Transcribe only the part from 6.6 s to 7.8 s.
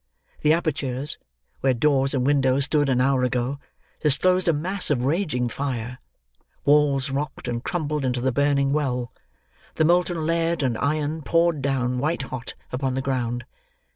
walls rocked and